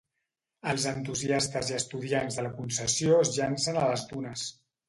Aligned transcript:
Els 0.71 0.85
entusiastes 0.91 1.69
i 1.73 1.77
estudiants 1.81 2.39
de 2.39 2.47
la 2.47 2.53
concessió 2.57 3.23
es 3.27 3.37
llancen 3.37 3.81
a 3.83 3.89
les 3.93 4.11
dunes. 4.15 4.49